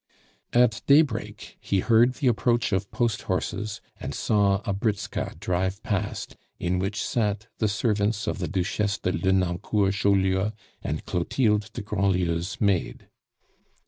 [0.51, 6.35] At daybreak he heard the approach of post horses and saw a britska drive past,
[6.57, 12.59] in which sat the servants of the Duchesse de Lenoncourt Chaulieu and Clotilde de Grandlieu's
[12.59, 13.09] maid.